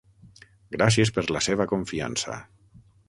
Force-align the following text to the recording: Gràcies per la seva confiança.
Gràcies 0.75 1.11
per 1.17 1.25
la 1.37 1.41
seva 1.49 1.67
confiança. 1.75 2.39